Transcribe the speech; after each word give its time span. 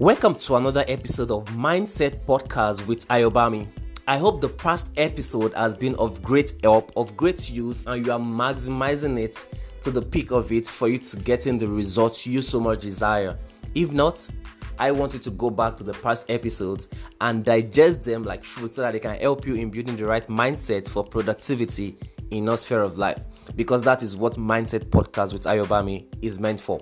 Welcome 0.00 0.36
to 0.36 0.54
another 0.54 0.84
episode 0.86 1.32
of 1.32 1.44
Mindset 1.46 2.24
Podcast 2.24 2.86
with 2.86 3.08
Ayobami. 3.08 3.66
I 4.06 4.16
hope 4.16 4.40
the 4.40 4.48
past 4.48 4.90
episode 4.96 5.52
has 5.54 5.74
been 5.74 5.96
of 5.96 6.22
great 6.22 6.52
help, 6.62 6.92
of 6.96 7.16
great 7.16 7.50
use, 7.50 7.82
and 7.84 8.06
you 8.06 8.12
are 8.12 8.18
maximizing 8.20 9.18
it 9.18 9.44
to 9.82 9.90
the 9.90 10.00
peak 10.00 10.30
of 10.30 10.52
it 10.52 10.68
for 10.68 10.86
you 10.86 10.98
to 10.98 11.16
get 11.16 11.48
in 11.48 11.56
the 11.56 11.66
results 11.66 12.24
you 12.26 12.42
so 12.42 12.60
much 12.60 12.80
desire. 12.80 13.36
If 13.74 13.90
not, 13.90 14.28
I 14.78 14.92
want 14.92 15.14
you 15.14 15.18
to 15.18 15.30
go 15.30 15.50
back 15.50 15.74
to 15.78 15.82
the 15.82 15.94
past 15.94 16.26
episodes 16.28 16.88
and 17.20 17.44
digest 17.44 18.04
them 18.04 18.22
like 18.22 18.44
food 18.44 18.72
so 18.72 18.82
that 18.82 18.92
they 18.92 19.00
can 19.00 19.18
help 19.18 19.48
you 19.48 19.54
in 19.54 19.68
building 19.68 19.96
the 19.96 20.06
right 20.06 20.28
mindset 20.28 20.88
for 20.88 21.02
productivity 21.02 21.96
in 22.30 22.44
your 22.44 22.56
sphere 22.56 22.82
of 22.82 22.98
life 22.98 23.24
because 23.54 23.82
that 23.84 24.02
is 24.02 24.16
what 24.16 24.34
Mindset 24.34 24.90
Podcast 24.90 25.32
with 25.32 25.42
Ayobami 25.44 26.06
is 26.22 26.38
meant 26.38 26.60
for. 26.60 26.80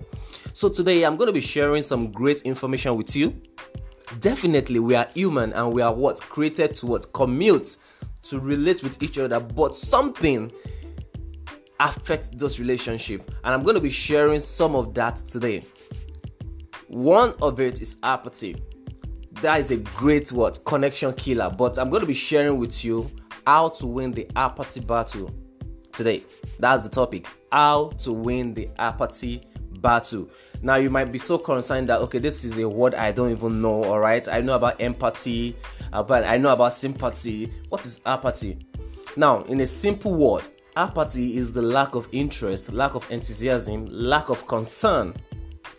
So 0.53 0.69
today 0.69 1.05
I'm 1.05 1.17
going 1.17 1.29
to 1.29 1.33
be 1.33 1.41
sharing 1.41 1.83
some 1.83 2.11
great 2.11 2.43
information 2.43 2.97
with 2.97 3.15
you. 3.15 3.41
Definitely, 4.21 4.79
we 4.79 4.95
are 4.95 5.09
human 5.15 5.53
and 5.53 5.73
we 5.73 5.83
are 5.83 5.93
what 5.93 6.21
created 6.23 6.75
to 6.77 6.87
what 6.87 7.13
commute 7.13 7.77
to 8.23 8.41
relate 8.41 8.83
with 8.83 9.03
each 9.03 9.19
other, 9.19 9.41
but 9.41 9.77
something 9.77 10.51
affects 11.81 12.31
those 12.31 12.59
relationship, 12.59 13.31
and 13.45 13.55
I'm 13.55 13.63
going 13.63 13.75
to 13.75 13.81
be 13.81 13.91
sharing 13.91 14.41
some 14.41 14.75
of 14.75 14.95
that 14.95 15.17
today. 15.17 15.63
One 16.89 17.35
of 17.43 17.61
it 17.61 17.83
is 17.83 17.97
apathy. 18.03 18.63
That 19.43 19.61
is 19.61 19.71
a 19.71 19.77
great 19.77 20.33
what 20.33 20.65
connection 20.65 21.13
killer, 21.13 21.51
but 21.51 21.79
I'm 21.79 21.91
going 21.91 22.01
to 22.01 22.07
be 22.07 22.15
sharing 22.15 22.59
with 22.59 22.85
you 22.85 23.11
how 23.47 23.69
to 23.69 23.87
win 23.87 24.13
the 24.13 24.29
apathy 24.37 24.81
battle 24.81 25.31
today. 25.97 26.23
That's 26.59 26.83
the 26.83 26.89
topic 26.89 27.27
how 27.51 27.89
to 28.01 28.13
win 28.13 28.55
the 28.55 28.69
apathy 28.79 29.43
battle. 29.81 30.29
Now, 30.63 30.77
you 30.77 30.91
might 30.91 31.11
be 31.11 31.19
so 31.19 31.39
concerned 31.39 31.89
that 31.89 32.01
okay, 32.01 32.19
this 32.19 32.45
is 32.45 32.59
a 32.59 32.69
word 32.69 32.95
I 32.95 33.13
don't 33.13 33.31
even 33.31 33.63
know. 33.63 33.85
All 33.85 34.01
right, 34.01 34.27
I 34.29 34.41
know 34.41 34.55
about 34.55 34.81
empathy, 34.81 35.57
uh, 35.93 36.03
but 36.03 36.25
I 36.25 36.37
know 36.39 36.53
about 36.53 36.75
sympathy. 36.75 37.53
What 37.69 37.85
is 37.87 38.01
apathy? 38.07 38.59
Now, 39.17 39.43
in 39.45 39.61
a 39.61 39.67
simple 39.67 40.15
word, 40.15 40.45
apathy 40.77 41.39
is 41.39 41.53
the 41.53 41.63
lack 41.63 41.95
of 41.95 42.09
interest, 42.13 42.73
lack 42.73 42.95
of 42.95 43.11
enthusiasm, 43.11 43.87
lack 43.87 44.29
of 44.29 44.47
concern 44.47 45.15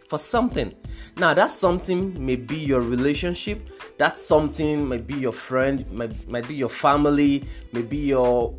for 0.09 0.17
something. 0.17 0.73
Now, 1.17 1.33
that 1.33 1.51
something 1.51 2.25
may 2.25 2.37
be 2.37 2.57
your 2.57 2.81
relationship, 2.81 3.69
that 3.97 4.17
something 4.17 4.87
might 4.87 5.05
be 5.05 5.15
your 5.15 5.33
friend, 5.33 5.89
might, 5.91 6.27
might 6.27 6.47
be 6.47 6.55
your 6.55 6.69
family, 6.69 7.43
maybe 7.73 7.97
your 7.97 8.57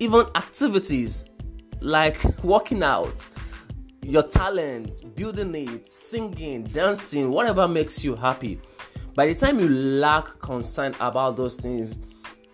even 0.00 0.26
activities 0.34 1.26
like 1.80 2.22
working 2.42 2.82
out, 2.82 3.28
your 4.02 4.22
talent, 4.22 5.14
building 5.14 5.54
it, 5.54 5.86
singing, 5.88 6.64
dancing, 6.64 7.30
whatever 7.30 7.68
makes 7.68 8.02
you 8.02 8.16
happy. 8.16 8.58
By 9.14 9.26
the 9.26 9.34
time 9.34 9.60
you 9.60 9.68
lack 9.68 10.38
concern 10.40 10.94
about 11.00 11.36
those 11.36 11.56
things, 11.56 11.98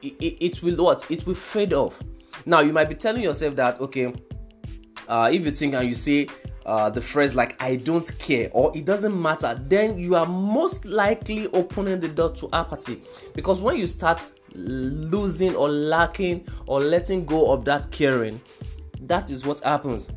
it, 0.02 0.14
it, 0.20 0.44
it 0.44 0.62
will 0.62 0.84
what? 0.84 1.08
It 1.08 1.24
will 1.26 1.36
fade 1.36 1.72
off. 1.72 2.02
Now 2.44 2.60
you 2.60 2.72
might 2.72 2.88
be 2.88 2.96
telling 2.96 3.22
yourself 3.22 3.54
that 3.56 3.80
okay, 3.80 4.12
uh, 5.08 5.30
if 5.32 5.44
you 5.44 5.52
think 5.52 5.74
and 5.74 5.88
you 5.88 5.94
say 5.94 6.26
uh, 6.64 6.90
the 6.90 7.00
phrase 7.00 7.36
like 7.36 7.60
I 7.62 7.76
don't 7.76 8.10
care 8.18 8.50
or 8.52 8.76
it 8.76 8.84
doesn't 8.84 9.20
matter, 9.20 9.60
then 9.68 9.98
you 9.98 10.16
are 10.16 10.26
most 10.26 10.84
likely 10.84 11.46
opening 11.48 12.00
the 12.00 12.08
door 12.08 12.32
to 12.32 12.48
apathy. 12.52 13.02
Because 13.34 13.60
when 13.60 13.76
you 13.76 13.86
start 13.86 14.32
losing 14.56 15.54
or 15.54 15.68
lacking 15.68 16.46
or 16.66 16.80
letting 16.80 17.24
go 17.24 17.52
of 17.52 17.64
that 17.64 17.90
caring, 17.90 18.40
that 19.02 19.30
is 19.30 19.44
what 19.44 19.60
happens. 19.60 20.08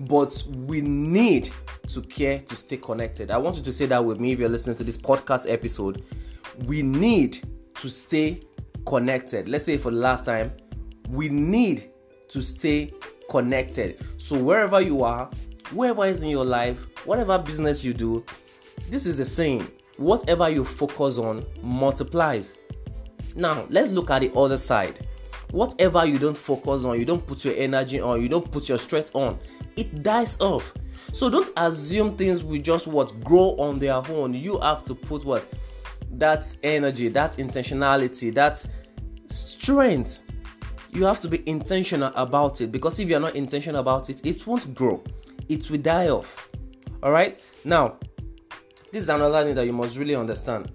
But 0.00 0.42
we 0.54 0.80
need 0.80 1.50
to 1.88 2.02
care 2.02 2.40
to 2.40 2.56
stay 2.56 2.76
connected. 2.76 3.30
I 3.30 3.38
want 3.38 3.56
you 3.56 3.62
to 3.62 3.72
say 3.72 3.86
that 3.86 4.04
with 4.04 4.20
me 4.20 4.32
if 4.32 4.38
you're 4.38 4.48
listening 4.48 4.76
to 4.76 4.84
this 4.84 4.96
podcast 4.96 5.50
episode. 5.50 6.04
We 6.66 6.82
need 6.82 7.46
to 7.76 7.88
stay 7.88 8.42
connected. 8.86 9.48
Let's 9.48 9.64
say 9.64 9.78
for 9.78 9.90
the 9.90 9.96
last 9.96 10.24
time, 10.24 10.52
we 11.08 11.28
need 11.28 11.90
to 12.28 12.42
stay 12.42 12.92
connected. 13.30 14.04
So 14.18 14.38
wherever 14.38 14.80
you 14.80 15.02
are, 15.02 15.30
wherever 15.72 16.06
is 16.06 16.22
in 16.22 16.30
your 16.30 16.44
life, 16.44 16.78
whatever 17.04 17.38
business 17.38 17.84
you 17.84 17.94
do, 17.94 18.24
this 18.90 19.06
is 19.06 19.18
the 19.18 19.24
saying 19.24 19.70
whatever 19.98 20.48
you 20.48 20.64
focus 20.64 21.18
on 21.18 21.44
multiplies. 21.62 22.56
Now, 23.38 23.66
let's 23.70 23.90
look 23.92 24.10
at 24.10 24.22
the 24.22 24.32
other 24.32 24.58
side. 24.58 25.06
Whatever 25.52 26.04
you 26.04 26.18
don't 26.18 26.36
focus 26.36 26.84
on, 26.84 26.98
you 26.98 27.04
don't 27.04 27.24
put 27.24 27.44
your 27.44 27.54
energy 27.56 28.00
on, 28.00 28.20
you 28.20 28.28
don't 28.28 28.50
put 28.50 28.68
your 28.68 28.78
strength 28.78 29.14
on, 29.14 29.38
it 29.76 30.02
dies 30.02 30.36
off. 30.40 30.74
So 31.12 31.30
don't 31.30 31.48
assume 31.56 32.16
things 32.16 32.42
will 32.42 32.60
just 32.60 32.88
what 32.88 33.18
grow 33.22 33.54
on 33.56 33.78
their 33.78 33.94
own. 33.94 34.34
You 34.34 34.58
have 34.58 34.82
to 34.84 34.94
put 34.94 35.24
what 35.24 35.48
that 36.14 36.54
energy, 36.64 37.08
that 37.08 37.36
intentionality, 37.36 38.34
that 38.34 38.66
strength. 39.26 40.20
You 40.90 41.04
have 41.04 41.20
to 41.20 41.28
be 41.28 41.48
intentional 41.48 42.12
about 42.16 42.60
it 42.60 42.72
because 42.72 42.98
if 42.98 43.08
you're 43.08 43.20
not 43.20 43.36
intentional 43.36 43.80
about 43.80 44.10
it, 44.10 44.26
it 44.26 44.46
won't 44.48 44.74
grow. 44.74 45.02
It 45.48 45.70
will 45.70 45.78
die 45.78 46.08
off. 46.08 46.50
All 47.04 47.12
right. 47.12 47.40
Now, 47.64 47.98
this 48.90 49.04
is 49.04 49.08
another 49.08 49.44
thing 49.44 49.54
that 49.54 49.64
you 49.64 49.72
must 49.72 49.96
really 49.96 50.16
understand 50.16 50.72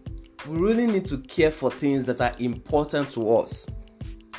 we 0.48 0.58
really 0.58 0.88
need 0.88 1.06
to 1.06 1.18
care 1.20 1.52
for 1.52 1.72
things 1.72 2.04
that 2.06 2.22
are 2.22 2.36
important 2.40 3.10
to 3.12 3.36
us 3.36 3.66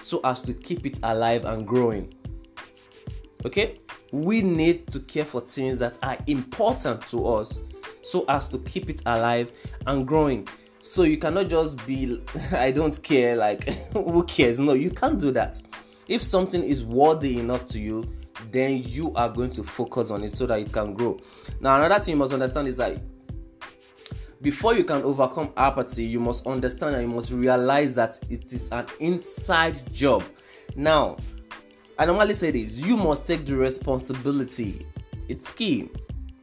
so 0.00 0.20
as 0.24 0.42
to 0.42 0.52
keep 0.52 0.84
it 0.86 1.00
alive 1.02 1.44
and 1.44 1.66
growing. 1.66 2.12
Okay? 3.44 3.78
We 4.12 4.42
need 4.42 4.86
to 4.88 5.00
care 5.00 5.24
for 5.24 5.40
things 5.40 5.78
that 5.78 5.98
are 6.02 6.18
important 6.26 7.06
to 7.08 7.26
us 7.26 7.58
so 8.02 8.24
as 8.28 8.48
to 8.48 8.58
keep 8.58 8.90
it 8.90 9.02
alive 9.06 9.50
and 9.86 10.06
growing. 10.06 10.46
So 10.78 11.04
you 11.04 11.16
cannot 11.16 11.48
just 11.48 11.84
be, 11.86 12.22
I 12.52 12.70
don't 12.70 13.02
care, 13.02 13.36
like, 13.36 13.64
who 13.92 14.22
cares? 14.24 14.60
No, 14.60 14.74
you 14.74 14.90
can't 14.90 15.18
do 15.18 15.30
that. 15.30 15.60
If 16.06 16.20
something 16.20 16.62
is 16.62 16.84
worthy 16.84 17.38
enough 17.38 17.64
to 17.68 17.80
you, 17.80 18.04
then 18.52 18.82
you 18.82 19.12
are 19.14 19.30
going 19.30 19.50
to 19.52 19.62
focus 19.62 20.10
on 20.10 20.22
it 20.22 20.36
so 20.36 20.46
that 20.46 20.60
it 20.60 20.70
can 20.70 20.92
grow. 20.92 21.18
Now, 21.60 21.82
another 21.82 22.04
thing 22.04 22.12
you 22.12 22.18
must 22.18 22.34
understand 22.34 22.68
is 22.68 22.74
that 22.74 23.00
before 24.42 24.74
you 24.74 24.84
can 24.84 25.02
overcome 25.02 25.52
apathy, 25.56 26.04
you 26.04 26.20
must 26.20 26.46
understand 26.46 26.96
and 26.96 27.08
you 27.08 27.14
must 27.14 27.30
realize 27.30 27.92
that 27.94 28.18
it 28.30 28.52
is 28.52 28.70
an 28.70 28.86
inside 29.00 29.80
job. 29.92 30.24
Now, 30.76 31.16
I 31.98 32.06
normally 32.06 32.34
say 32.34 32.50
this 32.50 32.76
you 32.76 32.96
must 32.96 33.26
take 33.26 33.46
the 33.46 33.56
responsibility. 33.56 34.86
It's 35.28 35.52
key. 35.52 35.90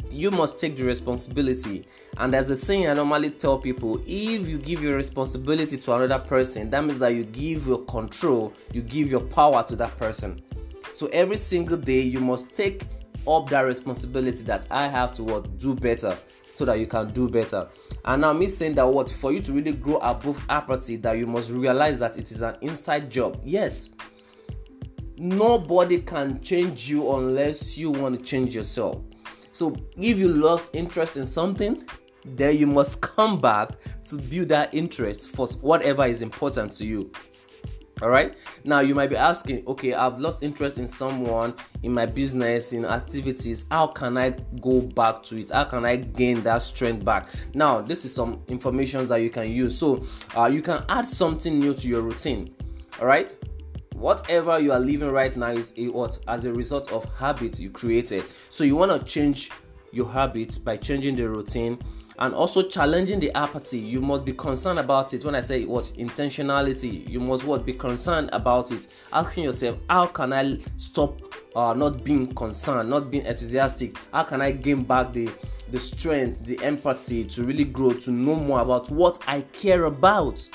You 0.10 0.32
must 0.32 0.60
take 0.60 0.76
the 0.78 0.84
responsibility. 0.84 1.88
And 2.18 2.36
as 2.36 2.50
a 2.50 2.56
saying, 2.56 2.88
I 2.88 2.94
normally 2.94 3.30
tell 3.32 3.58
people 3.58 4.02
if 4.06 4.48
you 4.48 4.58
give 4.58 4.82
your 4.82 4.96
responsibility 4.96 5.78
to 5.78 5.94
another 5.94 6.20
person, 6.20 6.70
that 6.70 6.84
means 6.84 6.98
that 7.00 7.14
you 7.14 7.24
give 7.24 7.68
your 7.68 7.86
control, 7.86 8.54
you 8.74 8.82
give 8.82 9.10
your 9.10 9.22
power 9.22 9.64
to 9.64 9.76
that 9.78 9.98
person. 9.98 10.42
So 10.94 11.08
every 11.08 11.38
single 11.38 11.78
day, 11.78 12.02
you 12.02 12.20
must 12.20 12.54
take 12.54 12.88
up 13.28 13.50
that 13.50 13.62
responsibility 13.62 14.44
that 14.44 14.66
I 14.72 14.88
have 14.88 15.14
to 15.14 15.24
what 15.24 15.58
do 15.58 15.76
better 15.76 16.18
so 16.52 16.66
that 16.66 16.80
you 16.80 16.88
can 16.88 17.12
do 17.12 17.30
better. 17.30 17.68
And 18.06 18.22
now 18.22 18.34
me 18.34 18.48
saying 18.48 18.76
that 18.76 18.88
what 18.88 19.10
for 19.10 19.32
you 19.32 19.42
to 19.42 19.54
really 19.54 19.72
grow 19.72 19.98
above 19.98 20.44
apathy, 20.50 20.98
that 20.98 21.18
you 21.18 21.28
must 21.28 21.50
realize 21.50 22.00
that 22.00 22.18
it 22.18 22.32
is 22.32 22.42
an 22.42 22.58
inside 22.62 23.10
job. 23.10 23.42
Yes. 23.44 23.90
Nobody 25.18 26.02
can 26.02 26.42
change 26.42 26.90
you 26.90 27.12
unless 27.14 27.78
you 27.78 27.92
want 27.92 28.18
to 28.18 28.22
change 28.22 28.56
yourself. 28.56 29.02
So 29.52 29.76
if 29.98 30.18
you 30.18 30.28
lost 30.28 30.72
interest 30.74 31.18
in 31.18 31.26
something, 31.26 31.86
then 32.26 32.58
you 32.58 32.68
must 32.68 33.02
come 33.16 33.40
back 33.40 33.70
to 34.06 34.18
build 34.18 34.50
that 34.50 34.74
interest 34.74 35.30
for 35.30 35.48
whatever 35.62 36.06
is 36.06 36.22
important 36.22 36.72
to 36.74 36.86
you. 36.86 37.12
All 38.02 38.10
right. 38.10 38.36
Now 38.64 38.80
you 38.80 38.96
might 38.96 39.10
be 39.10 39.16
asking, 39.16 39.66
okay, 39.68 39.94
I've 39.94 40.20
lost 40.20 40.42
interest 40.42 40.78
in 40.78 40.88
someone, 40.88 41.54
in 41.84 41.94
my 41.94 42.06
business, 42.06 42.74
in 42.74 42.86
activities. 42.86 43.66
How 43.70 43.88
can 43.88 44.18
I 44.18 44.32
go 44.60 44.82
back 44.82 45.22
to 45.24 45.40
it? 45.40 45.52
How 45.52 45.66
can 45.66 45.86
I 45.86 45.98
gain 45.98 46.42
that 46.42 46.64
strength 46.64 47.06
back? 47.06 47.30
Now, 47.54 47.82
this 47.82 48.06
is 48.06 48.14
some 48.14 48.42
information 48.48 49.06
that 49.08 49.18
you 49.18 49.30
can 49.30 49.52
use. 49.52 49.78
So, 49.78 50.04
uh, 50.36 50.46
you 50.52 50.62
can 50.62 50.84
add 50.90 51.08
something 51.08 51.60
new 51.60 51.74
to 51.76 51.88
your 51.88 52.02
routine. 52.02 52.56
All 53.00 53.08
right. 53.08 53.36
Whatever 53.94 54.58
you 54.58 54.72
are 54.72 54.80
living 54.80 55.12
right 55.12 55.36
now 55.38 55.50
is 55.50 55.74
a 55.78 55.90
what 55.90 56.18
as 56.28 56.46
a 56.46 56.52
result 56.52 56.92
of 56.92 57.06
habits 57.14 57.60
you 57.60 57.70
created. 57.70 58.24
So 58.50 58.64
you 58.64 58.76
want 58.76 59.00
to 59.00 59.06
change 59.06 59.52
your 59.92 60.08
habits 60.10 60.58
by 60.58 60.78
changing 60.78 61.16
the 61.16 61.28
routine 61.28 61.78
and 62.22 62.36
also 62.36 62.62
challenging 62.62 63.20
the 63.20 63.32
apathy. 63.36 63.80
You 63.80 64.00
must 64.00 64.24
be 64.26 64.34
concerned 64.34 64.80
about 64.80 65.14
it. 65.14 65.26
When 65.26 65.36
i 65.36 65.42
say 65.42 65.66
what? 65.66 65.86
Intentionality. 65.98 67.10
You 67.10 67.20
must 67.20 67.44
what? 67.44 67.66
Be 67.66 67.74
concerned 67.74 68.30
about 68.32 68.72
it. 68.72 68.88
Asking 69.12 69.44
yourself 69.44 69.78
how 69.90 70.06
can 70.08 70.32
i 70.32 70.58
stop 70.78 71.20
uh, 71.56 71.74
not 71.74 72.04
being 72.04 72.34
concerned 72.36 72.90
not 72.90 73.12
being 73.12 73.26
enthusiastic? 73.26 73.98
How 74.14 74.24
can 74.24 74.42
i 74.42 74.52
gain 74.52 74.84
back 74.84 75.14
the 75.14 75.30
the 75.72 75.80
strength 75.80 76.46
the 76.46 76.62
empathy 76.64 77.24
to 77.26 77.44
really 77.44 77.64
grow 77.66 77.94
to 77.94 78.12
know 78.12 78.36
more 78.36 78.62
about 78.62 78.90
what 78.92 79.22
i 79.28 79.42
care 79.54 79.86
about? 79.86 80.48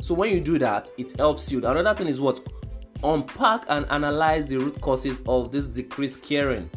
So 0.00 0.14
when 0.14 0.30
you 0.30 0.40
do 0.40 0.58
that 0.60 0.90
it 0.98 1.16
helps 1.18 1.50
you. 1.50 1.58
Another 1.58 1.94
thing 1.94 2.06
is 2.08 2.20
what? 2.20 2.40
Unpack 3.04 3.64
and 3.68 3.84
analyze 3.90 4.46
the 4.46 4.56
root 4.58 4.80
causes 4.80 5.20
of 5.26 5.50
this 5.50 5.66
decreased 5.66 6.22
caring 6.22 6.70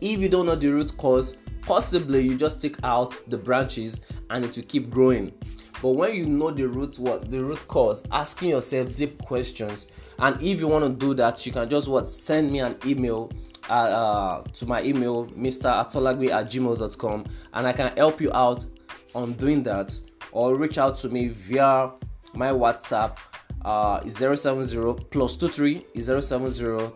if 0.00 0.20
you 0.20 0.28
don't 0.28 0.46
know 0.46 0.56
the 0.56 0.68
root 0.68 0.96
cause 0.96 1.36
Possibly 1.66 2.22
you 2.22 2.36
just 2.36 2.60
take 2.60 2.76
out 2.84 3.18
the 3.28 3.36
branches 3.36 4.00
and 4.30 4.44
it 4.44 4.56
will 4.56 4.62
keep 4.64 4.88
growing. 4.88 5.32
But 5.82 5.90
when 5.90 6.14
you 6.14 6.26
know 6.26 6.52
the 6.52 6.68
root 6.68 6.96
what 7.00 7.28
the 7.28 7.42
root 7.42 7.66
cause, 7.66 8.04
asking 8.12 8.50
yourself 8.50 8.94
deep 8.94 9.20
questions, 9.24 9.88
and 10.20 10.40
if 10.40 10.60
you 10.60 10.68
want 10.68 10.84
to 10.84 11.06
do 11.06 11.12
that, 11.14 11.44
you 11.44 11.50
can 11.50 11.68
just 11.68 11.88
what 11.88 12.08
send 12.08 12.52
me 12.52 12.60
an 12.60 12.76
email 12.86 13.32
uh, 13.68 13.72
uh, 13.72 14.42
to 14.44 14.64
my 14.64 14.80
email, 14.84 15.26
Mr. 15.26 15.64
Atolagbe 15.64 16.30
at 16.30 16.46
gmail.com, 16.46 17.24
and 17.54 17.66
I 17.66 17.72
can 17.72 17.94
help 17.96 18.20
you 18.20 18.32
out 18.32 18.64
on 19.16 19.32
doing 19.32 19.64
that, 19.64 19.98
or 20.30 20.54
reach 20.54 20.78
out 20.78 20.94
to 20.98 21.08
me 21.08 21.28
via 21.28 21.90
my 22.32 22.50
WhatsApp 22.50 23.18
uh, 23.66 24.00
is 24.04 24.16
070 24.16 25.04
plus 25.10 25.36
23 25.36 25.84
is 25.94 26.06
070 26.06 26.86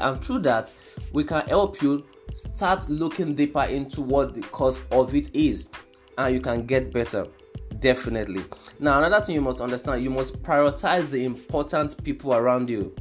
and 0.00 0.24
through 0.24 0.38
that 0.38 0.72
we 1.12 1.22
can 1.22 1.46
help 1.46 1.82
you 1.82 2.04
start 2.32 2.88
looking 2.88 3.34
deeper 3.34 3.64
into 3.64 4.00
what 4.00 4.34
the 4.34 4.40
cause 4.40 4.82
of 4.90 5.14
it 5.14 5.32
is 5.36 5.66
and 6.16 6.34
you 6.34 6.40
can 6.40 6.64
get 6.64 6.90
better. 6.90 7.26
Definitely. 7.80 8.44
Now 8.78 8.98
another 9.02 9.22
thing 9.22 9.34
you 9.34 9.42
must 9.42 9.60
understand 9.60 10.02
you 10.02 10.10
must 10.10 10.42
prioritize 10.42 11.10
the 11.10 11.22
important 11.22 12.02
people 12.02 12.32
around 12.34 12.70
you. 12.70 12.94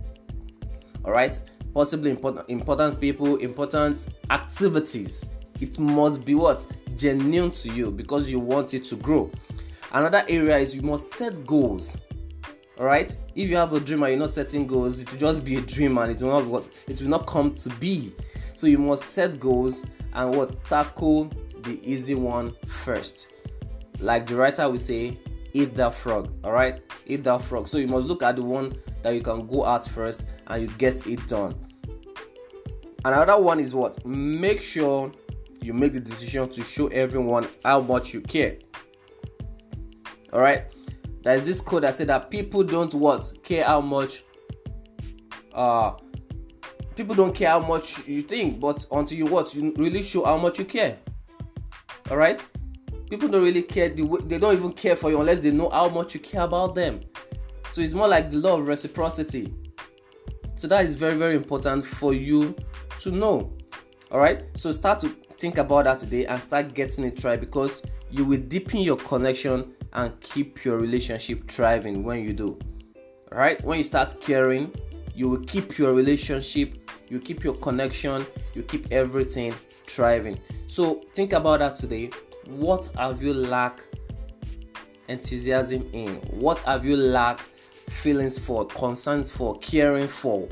All 1.05 1.13
right? 1.13 1.39
Possibly 1.73 2.11
important 2.11 2.49
important 2.49 2.99
people 2.99 3.37
important 3.37 4.09
activities. 4.29 5.45
It 5.61 5.79
must 5.79 6.25
be 6.25 6.35
what? 6.35 6.65
Genuine 6.97 7.51
to 7.51 7.69
you 7.69 7.91
because 7.91 8.29
you 8.29 8.39
want 8.39 8.73
it 8.73 8.83
to 8.85 8.97
grow 8.97 9.31
Another 9.93 10.23
area 10.29 10.57
is 10.57 10.75
you 10.75 10.81
must 10.81 11.11
set 11.11 11.45
goals. 11.45 11.97
Alright? 12.79 13.17
If 13.35 13.49
you 13.49 13.57
have 13.57 13.73
a 13.73 13.79
dream 13.79 14.03
and 14.03 14.11
you're 14.11 14.19
not 14.19 14.29
setting 14.29 14.65
goals, 14.65 14.99
it 14.99 15.11
will 15.11 15.19
just 15.19 15.43
be 15.43 15.57
a 15.57 15.61
dream 15.61 15.97
and 15.97 16.11
it 16.11 16.21
will 16.21 16.31
not 16.31 16.45
what 16.45 16.69
it 16.87 17.01
will 17.01 17.09
not 17.09 17.27
come 17.27 17.53
to 17.55 17.69
be. 17.71 18.13
So 18.55 18.67
you 18.67 18.77
must 18.77 19.03
set 19.03 19.39
goals 19.39 19.83
and 20.13 20.33
what 20.35 20.63
tackle 20.65 21.29
the 21.63 21.79
easy 21.83 22.15
one 22.15 22.53
first. 22.65 23.27
Like 23.99 24.27
the 24.27 24.35
writer 24.35 24.69
will 24.69 24.77
say, 24.77 25.17
eat 25.53 25.75
that 25.75 25.93
frog. 25.93 26.31
Alright? 26.45 26.79
Eat 27.05 27.25
that 27.25 27.43
frog. 27.43 27.67
So 27.67 27.77
you 27.77 27.87
must 27.87 28.07
look 28.07 28.23
at 28.23 28.37
the 28.37 28.43
one 28.43 28.77
that 29.03 29.13
you 29.13 29.21
can 29.21 29.45
go 29.45 29.67
at 29.67 29.85
first 29.89 30.23
and 30.47 30.61
you 30.61 30.69
get 30.77 31.05
it 31.05 31.27
done. 31.27 31.53
Another 33.03 33.39
one 33.41 33.59
is 33.59 33.73
what? 33.73 34.05
Make 34.05 34.61
sure 34.61 35.11
you 35.61 35.73
make 35.73 35.91
the 35.93 35.99
decision 35.99 36.47
to 36.49 36.63
show 36.63 36.87
everyone 36.87 37.47
how 37.65 37.81
much 37.81 38.13
you 38.13 38.21
care. 38.21 38.57
All 40.33 40.39
right. 40.39 40.65
There's 41.23 41.45
this 41.45 41.61
code 41.61 41.83
that 41.83 41.95
said 41.95 42.07
that 42.07 42.31
people 42.31 42.63
don't 42.63 42.93
what 42.93 43.31
care 43.43 43.63
how 43.63 43.81
much. 43.81 44.23
Uh, 45.53 45.93
people 46.95 47.15
don't 47.15 47.35
care 47.35 47.49
how 47.49 47.59
much 47.59 48.05
you 48.07 48.21
think, 48.21 48.59
but 48.59 48.85
until 48.91 49.17
you 49.17 49.25
what 49.25 49.53
you 49.53 49.73
really 49.75 50.01
show 50.01 50.23
how 50.23 50.37
much 50.37 50.57
you 50.57 50.65
care. 50.65 50.97
All 52.09 52.17
right. 52.17 52.43
People 53.09 53.27
don't 53.27 53.43
really 53.43 53.61
care. 53.61 53.89
They 53.89 54.37
don't 54.37 54.53
even 54.53 54.73
care 54.73 54.95
for 54.95 55.09
you 55.11 55.19
unless 55.19 55.39
they 55.39 55.51
know 55.51 55.69
how 55.69 55.89
much 55.89 56.13
you 56.13 56.19
care 56.19 56.41
about 56.41 56.75
them. 56.75 57.01
So 57.69 57.81
it's 57.81 57.93
more 57.93 58.07
like 58.07 58.29
the 58.29 58.37
law 58.37 58.57
of 58.57 58.67
reciprocity. 58.67 59.53
So 60.55 60.67
that 60.67 60.85
is 60.85 60.95
very 60.95 61.15
very 61.15 61.35
important 61.35 61.85
for 61.85 62.13
you 62.13 62.55
to 63.01 63.11
know. 63.11 63.53
All 64.11 64.19
right. 64.19 64.43
So 64.55 64.71
start 64.71 64.99
to 65.01 65.09
think 65.37 65.57
about 65.57 65.85
that 65.85 65.99
today 65.99 66.25
and 66.25 66.41
start 66.41 66.73
getting 66.73 67.03
it 67.03 67.23
right 67.23 67.39
because 67.39 67.81
you 68.09 68.23
will 68.25 68.39
deepen 68.39 68.81
your 68.81 68.97
connection 68.97 69.73
and 69.93 70.19
keep 70.21 70.63
your 70.63 70.77
relationship 70.77 71.49
thriving 71.49 72.03
when 72.03 72.23
you 72.23 72.33
do. 72.33 72.57
Right? 73.31 73.63
When 73.63 73.77
you 73.77 73.83
start 73.83 74.19
caring, 74.19 74.73
you 75.15 75.29
will 75.29 75.43
keep 75.45 75.77
your 75.77 75.93
relationship, 75.93 76.89
you 77.09 77.19
keep 77.19 77.43
your 77.43 77.55
connection, 77.55 78.25
you 78.53 78.63
keep 78.63 78.91
everything 78.91 79.53
thriving. 79.85 80.39
So 80.67 81.01
think 81.13 81.33
about 81.33 81.59
that 81.59 81.75
today. 81.75 82.11
What 82.47 82.87
have 82.97 83.21
you 83.21 83.33
lacked 83.33 83.95
enthusiasm 85.07 85.89
in? 85.93 86.15
What 86.31 86.59
have 86.61 86.85
you 86.85 86.95
lacked 86.95 87.41
feelings 87.89 88.39
for, 88.39 88.65
concerns 88.65 89.29
for, 89.29 89.57
caring 89.59 90.07
for? 90.07 90.47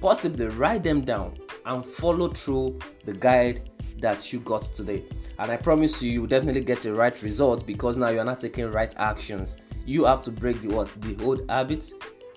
Possibly 0.00 0.46
write 0.46 0.84
them 0.84 1.02
down 1.02 1.36
and 1.64 1.84
follow 1.84 2.28
through 2.28 2.78
the 3.04 3.12
guide 3.14 3.70
that 4.00 4.32
you 4.32 4.40
got 4.40 4.62
today. 4.62 5.04
And 5.38 5.50
I 5.50 5.56
promise 5.56 6.02
you, 6.02 6.10
you 6.10 6.20
will 6.22 6.28
definitely 6.28 6.62
get 6.62 6.84
a 6.84 6.94
right 6.94 7.20
result 7.22 7.66
because 7.66 7.96
now 7.96 8.08
you're 8.08 8.24
not 8.24 8.40
taking 8.40 8.70
right 8.70 8.94
actions. 8.98 9.56
You 9.84 10.04
have 10.04 10.22
to 10.22 10.30
break 10.30 10.60
the 10.60 10.68
what 10.68 10.88
the 11.02 11.22
old 11.24 11.48
habits 11.48 11.92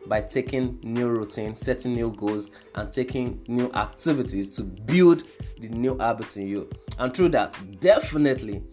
by 0.07 0.21
taking 0.21 0.79
new 0.81 1.09
routines, 1.09 1.59
setting 1.59 1.93
new 1.93 2.11
goals, 2.15 2.51
and 2.75 2.91
taking 2.91 3.43
new 3.47 3.71
activities 3.73 4.47
to 4.47 4.63
build 4.63 5.23
the 5.59 5.69
new 5.69 5.97
habits 5.97 6.37
in 6.37 6.47
you. 6.47 6.69
And 6.97 7.13
through 7.13 7.29
that, 7.29 7.57
definitely 7.79 8.63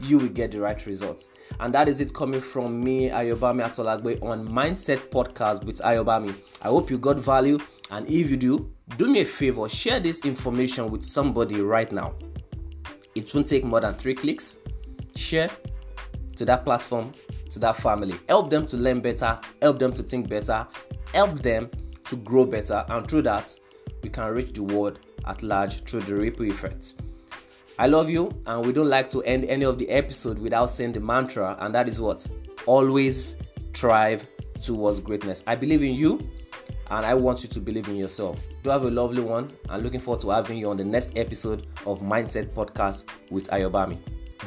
you 0.00 0.18
will 0.18 0.28
get 0.28 0.52
the 0.52 0.60
right 0.60 0.84
results. 0.86 1.28
And 1.60 1.74
that 1.74 1.88
is 1.88 2.00
it 2.00 2.14
coming 2.14 2.40
from 2.40 2.82
me, 2.82 3.10
Ayobami 3.10 3.62
Atolagbe, 3.64 4.22
on 4.22 4.48
Mindset 4.48 5.10
Podcast 5.10 5.64
with 5.64 5.78
Ayobami. 5.78 6.34
I 6.62 6.68
hope 6.68 6.90
you 6.90 6.98
got 6.98 7.16
value, 7.16 7.58
and 7.90 8.06
if 8.06 8.30
you 8.30 8.36
do, 8.36 8.72
do 8.96 9.08
me 9.08 9.20
a 9.20 9.24
favor, 9.24 9.68
share 9.68 10.00
this 10.00 10.24
information 10.24 10.90
with 10.90 11.02
somebody 11.02 11.60
right 11.60 11.90
now. 11.90 12.14
It 13.14 13.32
won't 13.34 13.46
take 13.46 13.64
more 13.64 13.80
than 13.80 13.94
three 13.94 14.14
clicks. 14.14 14.58
Share 15.16 15.50
to 16.36 16.44
that 16.44 16.64
platform, 16.64 17.12
to 17.50 17.58
that 17.60 17.76
family. 17.76 18.14
Help 18.28 18.50
them 18.50 18.66
to 18.66 18.76
learn 18.76 19.00
better, 19.00 19.38
help 19.62 19.78
them 19.78 19.92
to 19.92 20.02
think 20.02 20.28
better, 20.28 20.66
help 21.12 21.40
them 21.42 21.70
to 22.06 22.16
grow 22.16 22.44
better, 22.44 22.84
and 22.88 23.08
through 23.08 23.22
that, 23.22 23.54
we 24.02 24.10
can 24.10 24.28
reach 24.30 24.52
the 24.52 24.62
world 24.62 24.98
at 25.26 25.42
large 25.42 25.84
through 25.84 26.00
the 26.00 26.14
ripple 26.14 26.46
effect. 26.46 26.94
I 27.78 27.86
love 27.86 28.10
you, 28.10 28.30
and 28.46 28.66
we 28.66 28.72
don't 28.72 28.88
like 28.88 29.10
to 29.10 29.22
end 29.22 29.44
any 29.44 29.64
of 29.64 29.78
the 29.78 29.88
episode 29.88 30.38
without 30.38 30.66
saying 30.66 30.92
the 30.92 31.00
mantra, 31.00 31.56
and 31.60 31.74
that 31.74 31.88
is 31.88 32.00
what? 32.00 32.26
Always 32.66 33.36
strive 33.72 34.28
towards 34.62 35.00
greatness. 35.00 35.42
I 35.46 35.54
believe 35.54 35.82
in 35.82 35.94
you, 35.94 36.20
and 36.90 37.06
I 37.06 37.14
want 37.14 37.42
you 37.42 37.48
to 37.50 37.60
believe 37.60 37.88
in 37.88 37.96
yourself. 37.96 38.40
Do 38.62 38.70
have 38.70 38.84
a 38.84 38.90
lovely 38.90 39.22
one 39.22 39.50
and 39.68 39.82
looking 39.82 40.00
forward 40.00 40.20
to 40.20 40.30
having 40.30 40.58
you 40.58 40.70
on 40.70 40.76
the 40.76 40.84
next 40.84 41.16
episode 41.16 41.66
of 41.86 42.00
Mindset 42.00 42.48
Podcast 42.48 43.04
with 43.30 43.48
Ayobami. 43.48 43.98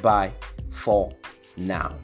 Bye 0.02 0.32
for 0.70 1.12
now. 1.56 1.96